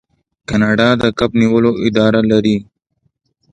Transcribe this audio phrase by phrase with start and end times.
[0.49, 2.57] کاناډا د کب نیولو اداره لري.